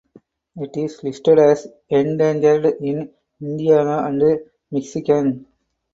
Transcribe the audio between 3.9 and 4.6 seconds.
and